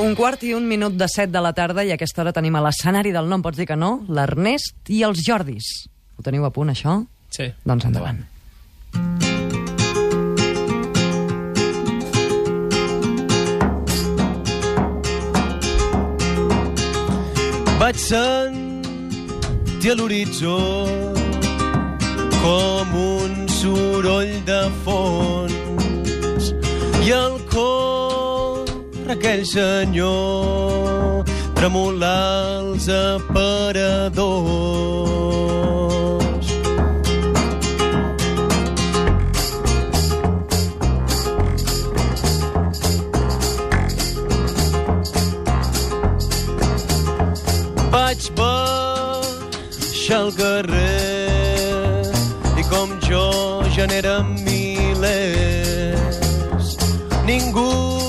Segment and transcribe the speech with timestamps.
[0.00, 2.54] Un quart i un minut de set de la tarda i a aquesta hora tenim
[2.56, 5.66] a l'escenari del nom, pots dir que no, l'Ernest i els Jordis.
[6.16, 7.04] Ho teniu a punt, això?
[7.28, 7.52] Sí.
[7.68, 8.24] Doncs endavant.
[17.80, 20.56] Vaig sentir a l'horitzó
[22.40, 26.54] com un soroll de fons
[27.04, 27.69] i el cor
[29.20, 31.20] aquell senyor
[31.52, 34.16] tremolar els aparadors.
[47.92, 52.08] Vaig baixar al carrer
[52.56, 53.28] i com jo
[53.76, 53.84] ja
[54.48, 56.16] milers.
[57.28, 57.99] Ningú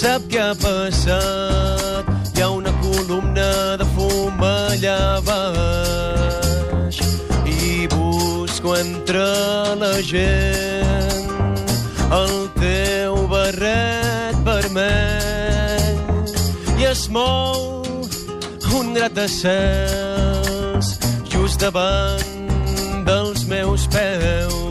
[0.00, 2.04] sap què ha passat.
[2.32, 6.96] Hi ha una columna de fum allà baix
[7.44, 9.26] i busco entre
[9.82, 11.28] la gent
[12.20, 15.92] el teu barret vermell
[16.80, 17.84] i es mou
[18.80, 20.86] un gratacels
[21.28, 22.48] just davant
[23.04, 24.69] dels meus peus.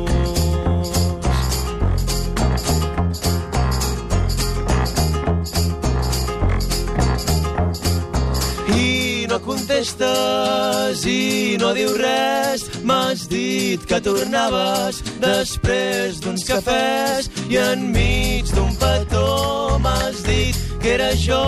[9.46, 12.66] Contestes i no diu res.
[12.84, 21.12] M'has dit que tornaves després d'uns cafès i enmig d'un petó m'has dit que era
[21.16, 21.44] jo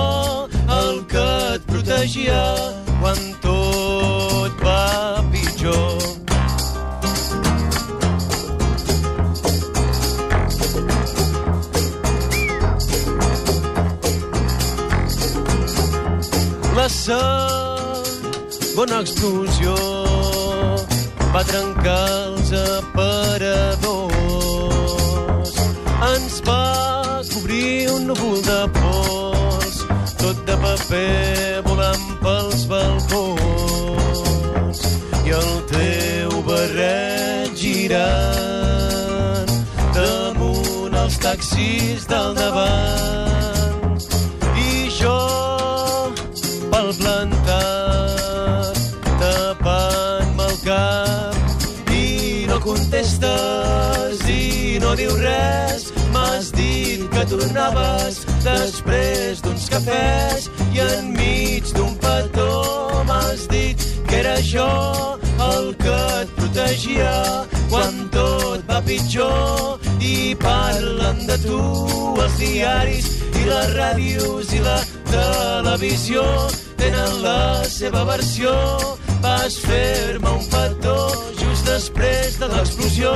[0.80, 2.44] el que et protegia
[3.02, 6.22] quan tot va pitjor.
[16.76, 16.88] La
[18.82, 19.78] segona explosió
[21.34, 24.10] va trencar els aparadors.
[26.08, 26.64] Ens va
[27.30, 29.76] cobrir un núvol de pols,
[30.18, 34.78] tot de paper volant pels balcons.
[35.28, 39.54] I el teu barret girant
[39.94, 43.21] damunt els taxis del davant.
[52.62, 55.90] Contestes i no diu res.
[56.14, 62.52] M'has dit que tornaves després d'uns cafès i enmig d'un petó
[63.08, 63.78] m'has dit
[64.08, 64.68] que era jo
[65.50, 67.14] el que et protegia
[67.72, 71.62] quan tot va pitjor i parlen de tu
[72.26, 73.08] els diaris
[73.42, 74.80] i les ràdios i la
[75.12, 76.26] televisió
[76.82, 78.54] tenen la seva versió.
[79.22, 80.98] Vas fer-me un petó
[81.82, 83.12] després de l'explosió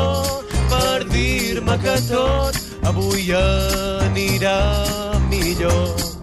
[0.71, 2.57] per dir-me que tot
[2.89, 4.57] avui anirà
[5.29, 6.14] millor.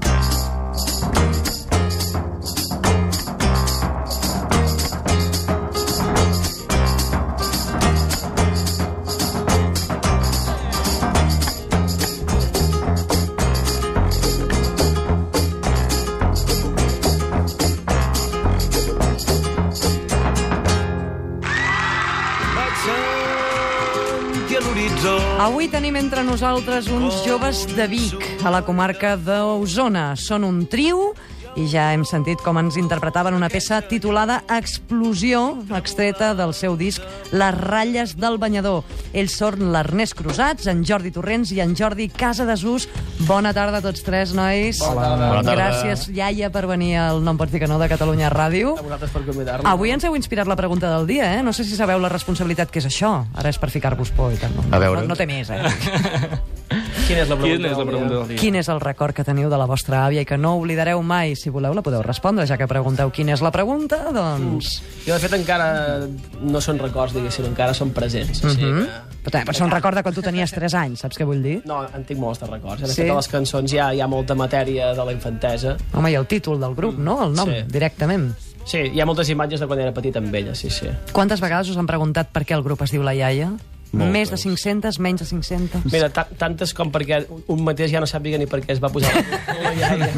[25.42, 28.14] Avui tenim entre nosaltres uns joves de Vic,
[28.46, 30.12] a la comarca d'Osona.
[30.14, 31.08] Són un trio
[31.56, 37.02] i ja hem sentit com ens interpretaven una peça titulada Explosió, extreta del seu disc
[37.32, 38.82] Les ratlles del banyador.
[39.12, 42.88] Ells són l'Ernest Cruzats, en Jordi Torrents i en Jordi Casadesús.
[43.28, 44.80] Bona tarda a tots tres, nois.
[44.80, 45.28] Bona tarda.
[45.28, 45.56] Bona tarda.
[45.58, 48.76] Gràcies, iaia, per venir al No em pots dir que no de Catalunya Ràdio.
[48.78, 49.68] A vosaltres per convidar-nos.
[49.68, 51.42] Avui ens heu inspirat la pregunta del dia, eh?
[51.44, 53.14] No sé si sabeu la responsabilitat que és això.
[53.34, 54.56] Ara és per ficar-vos por i tal.
[54.56, 55.04] No, A veure.
[55.04, 55.62] No, no té més, eh?
[57.06, 58.38] Quina és la pregunta, Quina és la pregunta del dia?
[58.40, 61.34] Quin és el record que teniu de la vostra àvia i que no oblidareu mai?
[61.36, 64.78] Si voleu, la podeu respondre, ja que pregunteu quina és la pregunta, doncs...
[65.04, 66.06] Jo, de fet, encara
[66.40, 68.40] no són records, diguéssim, encara són presents.
[68.44, 68.86] O sigui Mhm.
[68.86, 69.18] que...
[69.24, 71.60] Però també, això em recorda quan tu tenies 3 anys, saps què vull dir?
[71.66, 72.80] No, en tinc molts de records.
[72.82, 73.02] De Sí?
[73.02, 75.76] fet, a les cançons hi ha, hi ha molta matèria de la infantesa.
[75.92, 77.22] Home, i el títol del grup, no?
[77.26, 77.62] El nom, Sí.
[77.68, 78.32] directament.
[78.64, 80.86] Sí, hi ha moltes imatges de quan era petit amb ella, sí, sí.
[81.12, 83.52] Quantes vegades us han preguntat per què el grup es diu La Iaia?
[83.92, 84.12] Moltes.
[84.14, 85.82] Més de 500, menys de 500?
[85.92, 87.18] Mira, ta tantes com perquè
[87.52, 89.12] un mateix ja no sàpiga ni per què es va posar
[89.64, 90.08] la, iaia.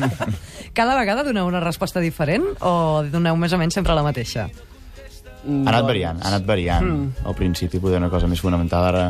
[0.76, 4.46] Cada vegada doneu una resposta diferent o doneu més o menys sempre la mateixa?
[5.44, 6.86] Ha anat variant, ha anat variant.
[6.86, 7.26] Mm.
[7.26, 9.08] Al principi poder una cosa més fonamental, ara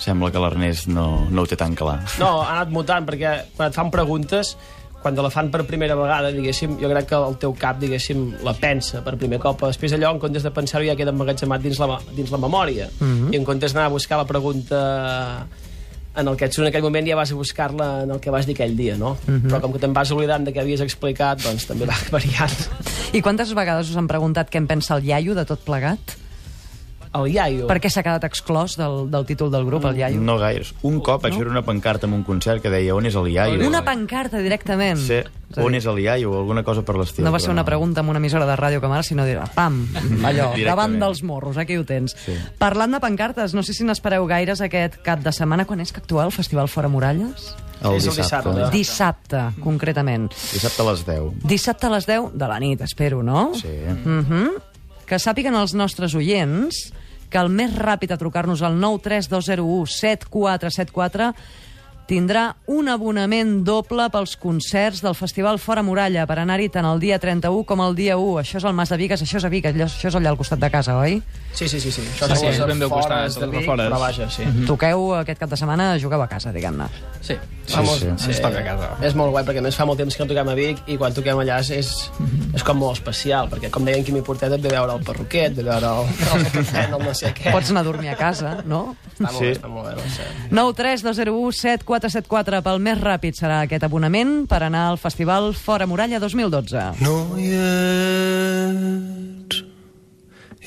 [0.00, 2.00] sembla que l'Ernest no, no ho té tan clar.
[2.22, 4.56] No, ha anat mutant, perquè quan et fan preguntes,
[5.02, 8.26] quan te la fan per primera vegada, diguéssim, jo crec que el teu cap, diguéssim,
[8.44, 9.64] la pensa per primer cop.
[9.64, 12.90] Després allò, en comptes de pensar-ho, ja queda emmagatzemat dins la, dins la memòria.
[13.32, 15.46] I en comptes d'anar a buscar la pregunta
[16.16, 18.30] en el que et surt en aquell moment ja vas a buscar-la en el que
[18.34, 19.16] vas dir aquell dia, no?
[19.48, 22.56] Però com que te'n vas oblidant de què havies explicat, doncs també va variant.
[23.14, 26.16] I quantes vegades us han preguntat què en pensa el iaio de tot plegat?
[27.10, 27.66] El iaio.
[27.66, 30.20] Per què s'ha quedat exclòs del, del títol del grup, el iaio?
[30.22, 30.70] No gaires.
[30.86, 33.58] Un cop vaig veure una pancarta en un concert que deia on és el iaio?
[33.66, 35.00] Una pancarta directament.
[35.02, 35.18] Sí,
[35.58, 37.26] on és el iaio o alguna cosa per l'estil.
[37.26, 39.80] No va ser una pregunta amb una emissora de ràdio com ara, sinó dir, pam,
[40.28, 42.14] allò, davant dels morros, aquí ho tens.
[42.14, 42.36] Sí.
[42.62, 45.66] Parlant de pancartes, no sé si n'espereu gaires aquest cap de setmana.
[45.66, 47.50] Quan és que actua el Festival Fora Muralles?
[47.80, 48.50] El És el dissabte.
[48.52, 48.70] dissabte.
[48.76, 50.28] Dissabte, concretament.
[50.52, 51.30] Dissabte a les 10.
[51.48, 53.50] Dissabte a les 10 de la nit, espero, no?
[53.54, 53.72] Sí.
[54.04, 54.69] Mm -hmm.
[55.10, 56.76] Que sàpiguen els nostres oients
[57.30, 61.32] que el més ràpid a trucar-nos al 93201 7474
[62.10, 67.20] tindrà un abonament doble pels concerts del Festival Fora Muralla per anar-hi tant el dia
[67.22, 68.40] 31 com el dia 1.
[68.42, 70.38] Això és el Mas de Vigues, això és a Vic, allò, això és allà al
[70.40, 71.20] costat de casa, oi?
[71.54, 71.90] Sí, sí, sí.
[71.94, 72.02] sí.
[72.16, 73.86] Això Sí, sí, és ben bé al costat, de Vic, afores.
[73.92, 74.42] però vaja, sí.
[74.66, 76.90] Toqueu aquest cap de setmana, jugueu a casa, diguem-ne.
[77.22, 77.38] Sí,
[77.70, 78.26] Sí, Fa molt- sí.
[78.32, 78.86] Ens toca a casa.
[79.06, 80.96] És molt guai, perquè a més fa molt temps que no toquem a Vic i
[80.98, 82.10] quan toquem allà és, és,
[82.56, 85.44] és com molt especial, perquè com deia en Quimi Portet, et ve veure el perruquer,
[85.52, 86.08] et ve veure el,
[86.40, 87.52] el cafè, el no sé què.
[87.54, 88.96] Pots anar a dormir a casa, no?
[89.12, 89.44] Està molt Sí.
[89.44, 89.94] bé, està molt bé.
[89.94, 90.26] No sé.
[90.50, 96.84] 93201 7474 pel més ràpid serà aquest abonament per anar al Festival Fora Muralla 2012.
[97.04, 99.60] No hi ets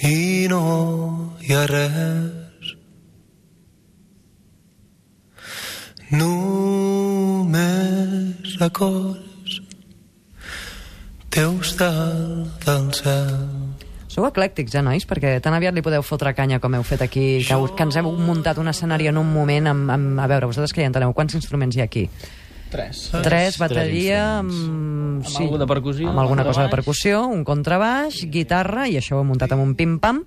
[0.04, 0.62] i no
[1.42, 2.76] hi ha res.
[6.14, 7.58] Només
[8.62, 9.23] records
[14.34, 15.06] eclèctics, eh, nois?
[15.08, 17.96] Perquè tan aviat li podeu fotre canya com heu fet aquí, que, us- que ens
[18.02, 20.20] heu muntat un escenari en un moment amb, amb...
[20.20, 22.10] A veure, vosaltres que hi enteneu, quants instruments hi ha aquí?
[22.74, 23.04] Tres.
[23.22, 24.40] Tres, bateria...
[24.42, 29.22] Amb, Amb alguna percussió, Amb alguna cosa de percussió, un contrabaix, guitarra, i això ho
[29.22, 30.24] he muntat amb un pim-pam.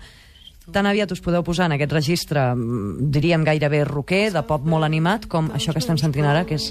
[0.73, 4.87] Tan aviat us podeu posar en aquest registre, mm, diríem gairebé rocker, de pop molt
[4.87, 6.70] animat, com això que estem sentint ara, que és,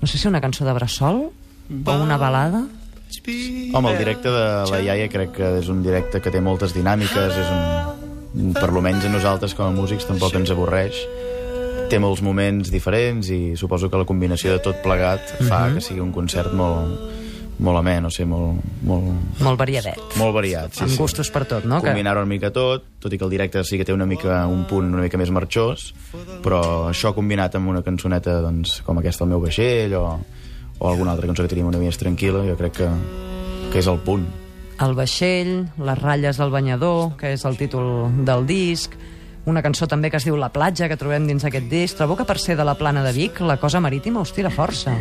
[0.00, 2.64] no sé si una cançó de bressol o una balada.
[3.74, 7.38] Home, el directe de la iaia crec que és un directe que té moltes dinàmiques,
[7.42, 8.52] és un...
[8.56, 10.96] per lo menys a nosaltres com a músics tampoc ens avorreix.
[11.90, 16.00] Té molts moments diferents i suposo que la combinació de tot plegat fa que sigui
[16.02, 16.96] un concert molt,
[17.62, 19.10] molt amè, no sé, molt, molt,
[19.44, 20.00] Molt variadet.
[20.18, 20.72] molt variat.
[20.74, 20.98] Sí, amb sí.
[20.98, 21.78] gustos per tot, no?
[21.84, 24.64] Combinar-ho una mica tot, tot i que el directe sí que té una mica un
[24.66, 25.92] punt una mica més marxós,
[26.42, 30.06] però això combinat amb una cançoneta doncs, com aquesta, El meu vaixell, o,
[30.78, 32.88] o alguna altra cançó que tenim una mica més tranquil·la, jo crec que,
[33.72, 34.26] que és el punt.
[34.82, 38.92] El vaixell, les ratlles del banyador, que és el títol del disc,
[39.46, 41.96] una cançó també que es diu La platja, que trobem dins aquest disc.
[41.98, 44.96] Trobo que per ser de la plana de Vic, la cosa marítima us tira força.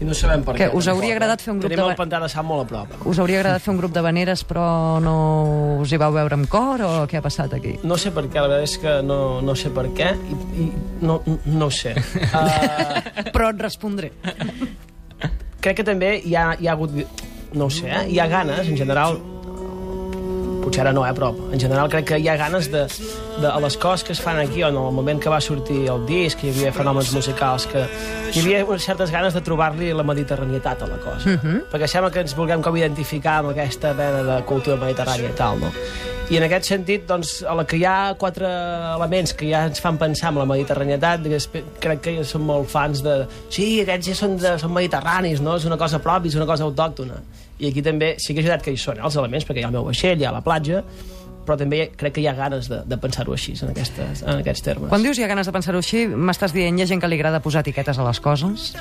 [0.00, 0.74] I no sabem per Què, què.
[0.78, 3.06] us hauria agradat fer un grup Tenim de- el pantà de Sant molt a prop.
[3.10, 6.46] Us hauria agradat fer un grup de veneres, però no us hi vau veure amb
[6.48, 7.76] cor, o què ha passat aquí?
[7.82, 10.72] No sé per què, la veritat és que no, no sé per què i, i
[11.02, 11.96] no, no ho sé.
[11.98, 14.12] Uh, Però et respondré.
[15.60, 16.94] Crec que també hi ha, hi ha hagut...
[17.56, 18.04] No ho sé, eh?
[18.12, 19.16] hi ha ganes, en general,
[20.60, 22.82] potser ara no, eh, però en general crec que hi ha ganes de,
[23.40, 25.86] de a les coses que es fan aquí, o en el moment que va sortir
[25.88, 27.86] el disc, hi havia fenòmens musicals, que
[28.34, 31.24] hi havia unes certes ganes de trobar-li la mediterranietat a la cosa.
[31.24, 31.64] Uh -huh.
[31.72, 35.60] Perquè sembla que ens vulguem com identificar amb aquesta vena de cultura mediterrània i tal,
[35.60, 35.72] no?
[36.28, 38.48] I en aquest sentit, doncs, a la que hi ha quatre
[38.92, 41.24] elements que ja ens fan pensar en la mediterranietat,
[41.80, 43.14] crec que ja som molt fans de...
[43.48, 45.56] Sí, aquests ja són, de, són mediterranis, no?
[45.56, 47.22] És una cosa pròpia, és una cosa autòctona.
[47.58, 49.70] I aquí també sí que ha ajudat que hi són els elements, perquè hi ha
[49.72, 50.82] el meu vaixell, hi ha la platja,
[51.48, 54.66] però també crec que hi ha ganes de, de pensar-ho així, en, aquestes, en aquests
[54.68, 54.92] termes.
[54.92, 57.16] Quan dius hi ha ganes de pensar-ho així, m'estàs dient hi ha gent que li
[57.16, 58.74] agrada posar etiquetes a les coses?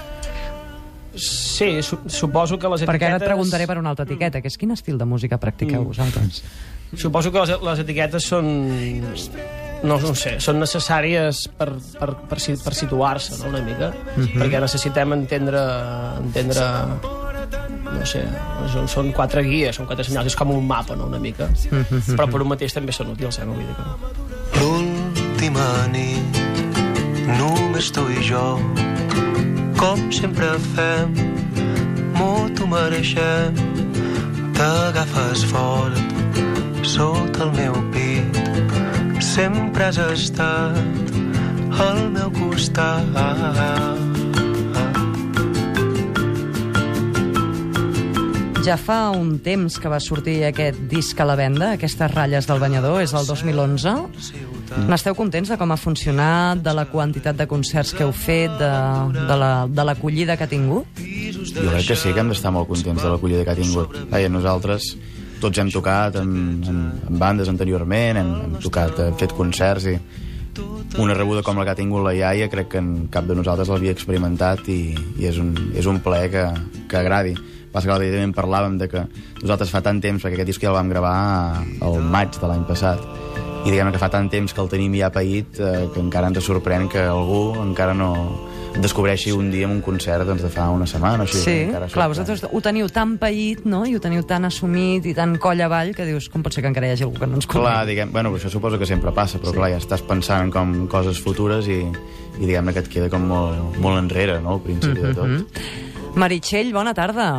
[1.18, 2.94] Sí, su suposo que les etiquetes...
[2.94, 5.84] Perquè ara et preguntaré per una altra etiqueta, que és quin estil de música practiqueu
[5.88, 6.44] vosaltres?
[6.96, 8.48] Suposo que les, les etiquetes són...
[9.84, 11.68] No, no ho sé, són necessàries per,
[12.00, 13.92] per, per, si- per situar-se, no?, una mica.
[14.18, 15.62] Perquè necessitem entendre...
[16.24, 16.66] entendre
[17.88, 18.24] no sé,
[18.74, 21.48] són, són quatre guies, són quatre senyals, és com un mapa, no?, una mica.
[21.70, 23.94] Però per un mateix també són útils, eh, no vull dir que no.
[24.58, 26.42] L'última nit,
[27.38, 28.44] només tu i jo,
[29.78, 31.14] com sempre fem,
[32.18, 33.66] m'ho mereixem.
[34.58, 36.18] T'agafes fort
[36.88, 38.38] sota el meu pit,
[39.22, 40.78] sempre has estat
[41.78, 43.06] al meu costat.
[48.68, 52.60] Ja fa un temps que va sortir aquest disc a la venda, aquestes ratlles del
[52.60, 53.94] banyador, és el 2011.
[54.88, 58.70] N'esteu contents de com ha funcionat, de la quantitat de concerts que heu fet, de,
[59.18, 60.86] de la- de l'acollida que ha tingut?
[60.98, 63.98] jo crec que sí que hem d'estar molt contents de l'acollida que ha tingut.
[64.12, 64.96] Vaja, nosaltres
[65.42, 66.32] tots hem tocat en,
[66.68, 66.80] en,
[67.10, 69.98] en bandes anteriorment, hem, hem tocat, hem fet concerts i
[70.98, 73.68] una rebuda com la que ha tingut la iaia crec que en cap de nosaltres
[73.70, 76.46] l'havia experimentat i, i és, un, és un plaer que,
[76.90, 77.36] que agradi.
[77.74, 79.04] Passa que evidentment parlàvem de que
[79.44, 81.14] nosaltres fa tant temps, perquè aquest disc ja el vam gravar
[81.86, 83.04] al maig de l'any passat,
[83.66, 86.44] i diguem que fa tant temps que el tenim ja paït eh, que encara ens
[86.46, 88.12] sorprèn que algú encara no
[88.78, 91.40] descobreixi un dia en un concert doncs, de fa una setmana així.
[91.42, 95.16] Sí, encara clar, vosaltres ho teniu tan paït, no?, i ho teniu tan assumit i
[95.18, 97.42] tan coll avall que dius, com pot ser que encara hi hagi algú que no
[97.42, 97.66] ens coneix?
[97.66, 99.60] Clar, diguem, bueno, això suposo que sempre passa, però sí.
[99.60, 101.82] clar, ja estàs pensant en com coses futures i,
[102.38, 105.32] i diguem-ne que et queda com molt, molt enrere, no?, al principi de tot.
[105.32, 106.18] Mhm.
[106.18, 107.32] Meritxell, bona tarda.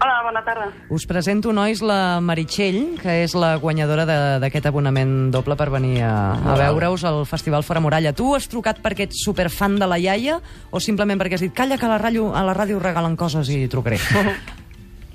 [0.00, 0.68] Hola, bona tarda.
[0.94, 6.02] Us presento, nois, la Meritxell, que és la guanyadora de- d'aquest abonament doble per venir
[6.06, 8.12] a, a veure-us al Festival Fora Muralla.
[8.14, 10.38] Tu has trucat perquè ets superfan de la iaia
[10.70, 13.48] o simplement perquè has dit calla que a la ràdio, a la ràdio regalen coses
[13.50, 13.98] i trucaré?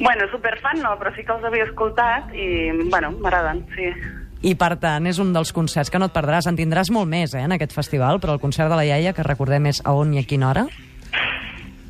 [0.03, 3.85] Bueno, superfan no, però sí que els havia escoltat i, bueno, m'agraden, sí.
[4.49, 6.47] I, per tant, és un dels concerts que no et perdràs.
[6.49, 9.23] En tindràs molt més, eh, en aquest festival, però el concert de la iaia, que
[9.23, 10.65] recordem és a on i a quina hora.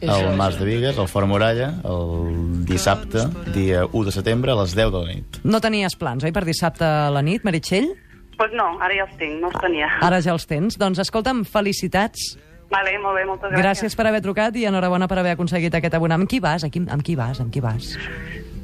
[0.03, 3.23] El Mas de Vigues, el Fora Muralla, el dissabte,
[3.55, 5.37] dia 1 de setembre, a les 10 de la nit.
[5.47, 7.87] No tenies plans, oi, per dissabte a la nit, Meritxell?
[8.33, 9.87] Doncs pues no, ara ja els tinc, no els tenia.
[10.03, 10.77] Ara ja els tens.
[10.81, 12.33] Doncs escolta'm, felicitats.
[12.73, 13.63] Vale, molt bé, moltes gràcies.
[13.63, 16.25] Gràcies per haver trucat i enhorabona per haver aconseguit aquest abonament.
[16.25, 16.65] Amb qui vas?
[16.65, 17.39] Amb qui, amb qui vas?
[17.39, 17.93] Amb qui vas?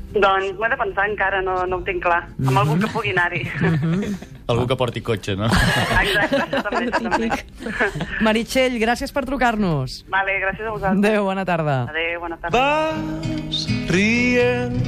[0.09, 2.23] Doncs m'ho he de pensar encara, no, no ho tinc clar.
[2.41, 3.43] Amb algú que pugui anar-hi.
[4.49, 5.45] Algú que porti cotxe, no?
[5.45, 7.27] Exacte, això també, això també.
[8.25, 9.99] Meritxell, gràcies per trucar-nos.
[10.09, 11.05] Vale, gràcies a vosaltres.
[11.05, 11.77] Adéu, bona tarda.
[11.93, 12.57] Adéu, bona tarda.
[12.57, 14.81] Vas rient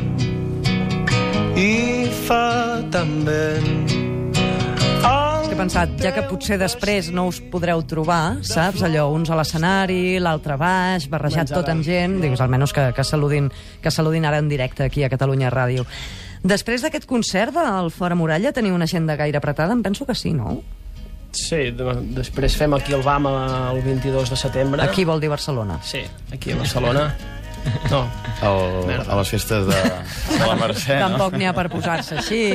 [1.62, 3.91] i fa tan vent.
[5.52, 8.86] Que he pensat, ja que potser després no us podreu trobar, saps?
[8.88, 13.50] Allò, uns a l'escenari, l'altre baix, barrejat tot amb gent, dius, almenys que, que, saludin,
[13.84, 15.84] que saludin ara en directe aquí a Catalunya Ràdio.
[16.48, 19.76] Després d'aquest concert del Fora Muralla, teniu una agenda gaire apretada?
[19.76, 20.62] Em penso que sí, no?
[21.36, 24.88] Sí, de, després fem aquí el BAM el 22 de setembre.
[24.88, 25.82] Aquí vol dir Barcelona.
[25.84, 27.10] Sí, aquí a Barcelona.
[27.92, 28.06] No,
[28.42, 29.80] El, a les festes de,
[30.32, 31.12] de la Mercè, no?
[31.12, 32.46] Tampoc n'hi ha per posar-se així.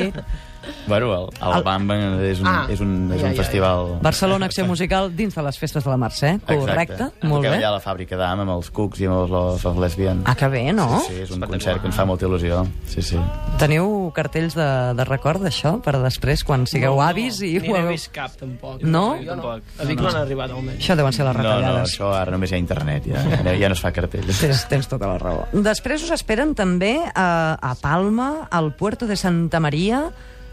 [0.86, 1.90] Bueno, el, el BAM
[2.26, 3.98] és un, Ah, és un, és ja, un ja, festival...
[4.02, 7.26] Barcelona Acció Musical dins de les festes de la Mercè, correcte, Exacte.
[7.26, 7.56] molt que bé.
[7.58, 10.22] allà a la fàbrica d'Am amb els cucs i amb els, els, els lesbians.
[10.26, 10.86] Ah, que bé, no?
[11.06, 12.62] Sí, sí, és un concert que ens fa molta il·lusió.
[12.92, 13.18] Sí, sí.
[13.58, 14.68] Teniu cartells de,
[14.98, 17.94] de record d'això per després, quan sigueu avis i ni ho n'he haveu...
[17.96, 18.82] vist cap, tampoc.
[18.86, 19.16] No?
[19.24, 19.56] Jo no.
[19.56, 20.78] A Vic no han arribat almenys.
[20.82, 21.90] Això deuen ser les No, no, retallades.
[21.96, 24.26] això ara només hi ha internet, ja, ja, ja no es fa cartell.
[24.30, 25.44] Tens, tens tota la raó.
[25.52, 27.28] Després us esperen també a,
[27.60, 30.04] a Palma, al Puerto de Santa Maria,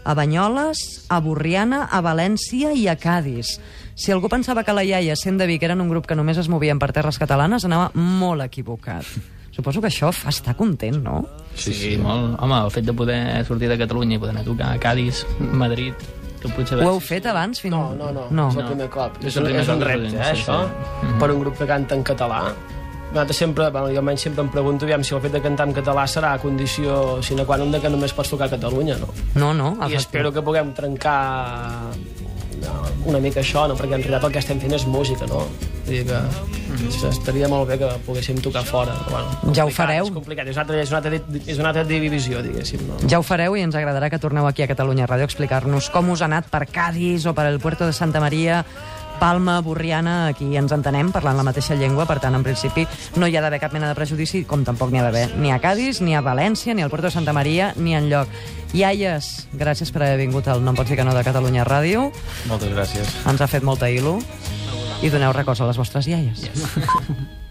[0.04, 3.58] a Banyoles, a Borriana, a València i a Cádiz.
[3.94, 6.50] Si algú pensava que la iaia, sent de Vic, eren un grup que només es
[6.50, 9.06] movien per terres catalanes, anava molt equivocat.
[9.54, 11.20] Suposo que això fa estar content, no?
[11.54, 12.34] Sí, sí, molt.
[12.42, 15.22] Home, el fet de poder sortir de Catalunya i poder anar a tocar a Cádiz,
[15.38, 15.94] Madrid,
[16.42, 16.80] que potser...
[16.82, 17.62] Ho heu fet abans?
[17.62, 17.70] Fins...
[17.72, 18.48] No, no, no, no.
[18.50, 19.20] és el primer cop.
[19.22, 21.14] És És, el un, primer és un repte, eh, sí, això, sí.
[21.22, 22.42] Per un grup que canta en català.
[23.14, 25.74] Nosaltres sempre, bueno, jo almenys sempre em pregunto aviam, si el fet de cantar en
[25.76, 29.12] català serà a condició sine qua non de que només pots tocar a Catalunya, no?
[29.38, 29.76] No, no.
[29.86, 31.94] I espero que puguem trencar
[33.06, 33.76] una mica això, no?
[33.78, 35.44] perquè en realitat el que estem fent és música, no?
[35.84, 36.18] Vull dir que
[36.74, 36.88] Mhm.
[37.10, 38.94] estaria molt bé que poguéssim tocar fora.
[39.06, 40.04] Però, bueno, Ja ho complicat, fareu.
[40.06, 42.80] És complicat, és una altra, és una altra, és una altra divisió, diguéssim.
[42.88, 42.96] No?
[43.08, 46.10] Ja ho fareu i ens agradarà que torneu aquí a Catalunya Ràdio a explicar-nos com
[46.10, 48.64] us ha anat per Cádiz o per el Puerto de Santa Maria,
[49.20, 53.36] Palma, Borriana, aquí ens entenem parlant la mateixa llengua, per tant, en principi, no hi
[53.36, 56.16] ha d'haver cap mena de prejudici, com tampoc n'hi ha d'haver ni a Cádiz, ni
[56.16, 58.32] a València, ni al Puerto de Santa Maria, ni en lloc.
[58.74, 62.10] Iaies, gràcies per haver vingut al No em pots dir que no de Catalunya Ràdio.
[62.50, 63.14] Moltes gràcies.
[63.30, 64.18] Ens ha fet molta il·lu.
[65.04, 66.48] I doneu records a les vostres iaies.